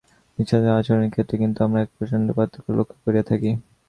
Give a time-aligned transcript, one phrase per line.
[0.39, 3.51] নীতিশাস্ত্রে ও আচরণের ক্ষেত্রে কিন্তু আমরা এক প্রচণ্ড পার্থক্য লক্ষ্য করিয়া থাকি।